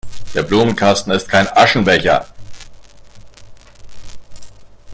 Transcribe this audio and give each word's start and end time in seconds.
Der 0.33 0.41
Blumenkasten 0.41 1.13
ist 1.13 1.29
kein 1.29 1.47
Aschenbecher! 1.47 2.25